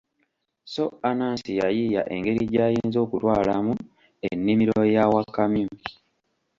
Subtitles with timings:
[0.73, 3.73] So Anansi yayiiya engeri gy'ayinza okutwalamu
[4.29, 5.69] ennimiro ya wakamyu.